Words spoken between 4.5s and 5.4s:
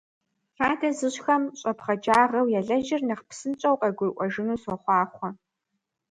сохъуахъуэ!